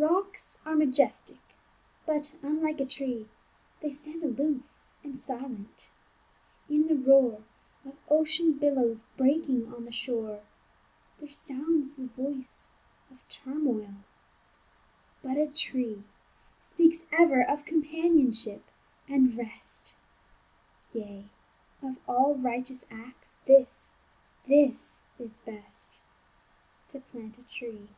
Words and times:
Rocks 0.00 0.58
are 0.64 0.76
majestic; 0.76 1.40
but, 2.06 2.36
unlike 2.40 2.78
a 2.78 2.86
tree, 2.86 3.28
They 3.80 3.90
stand 3.92 4.22
aloof, 4.22 4.62
and 5.02 5.18
silent. 5.18 5.88
In 6.68 6.86
the 6.86 6.94
roar 6.94 7.42
Of 7.84 7.96
ocean 8.08 8.52
billows 8.52 9.02
breaking 9.16 9.74
on 9.74 9.84
the 9.86 9.90
shore 9.90 10.42
There 11.18 11.28
sounds 11.28 11.94
the 11.94 12.06
voice 12.06 12.70
of 13.10 13.28
turmoil. 13.28 13.94
But 15.20 15.36
a 15.36 15.48
tree 15.48 16.04
Speaks 16.60 17.02
ever 17.10 17.42
of 17.42 17.64
companionship 17.64 18.62
and 19.08 19.36
rest. 19.36 19.94
Yea, 20.92 21.24
of 21.82 21.96
all 22.06 22.36
righteous 22.36 22.84
acts, 22.88 23.34
this, 23.46 23.88
this 24.46 25.00
is 25.18 25.40
best, 25.44 26.00
To 26.90 27.00
plant 27.00 27.36
a 27.38 27.42
tree. 27.42 27.88